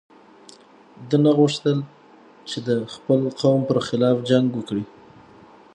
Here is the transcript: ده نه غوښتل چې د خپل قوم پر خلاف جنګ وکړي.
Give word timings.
ده 1.09 1.17
نه 1.23 1.31
غوښتل 1.37 1.77
چې 2.49 2.57
د 2.67 2.69
خپل 2.93 3.19
قوم 3.41 3.59
پر 3.69 3.77
خلاف 3.87 4.17
جنګ 4.29 4.47
وکړي. 4.53 4.83